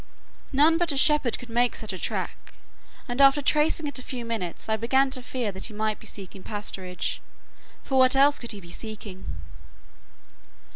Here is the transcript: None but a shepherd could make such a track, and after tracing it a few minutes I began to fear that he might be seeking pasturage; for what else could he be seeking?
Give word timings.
None 0.51 0.79
but 0.79 0.91
a 0.91 0.97
shepherd 0.97 1.37
could 1.37 1.47
make 1.51 1.75
such 1.75 1.93
a 1.93 1.99
track, 1.99 2.55
and 3.07 3.21
after 3.21 3.39
tracing 3.39 3.85
it 3.85 3.99
a 3.99 4.01
few 4.01 4.25
minutes 4.25 4.67
I 4.67 4.75
began 4.75 5.11
to 5.11 5.21
fear 5.21 5.51
that 5.51 5.67
he 5.67 5.75
might 5.75 5.99
be 5.99 6.07
seeking 6.07 6.41
pasturage; 6.41 7.19
for 7.83 7.99
what 7.99 8.15
else 8.15 8.39
could 8.39 8.51
he 8.51 8.61
be 8.61 8.71
seeking? 8.71 9.25